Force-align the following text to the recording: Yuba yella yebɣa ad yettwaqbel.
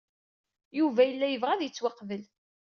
Yuba 0.79 1.01
yella 1.05 1.27
yebɣa 1.29 1.51
ad 1.55 1.61
yettwaqbel. 1.63 2.23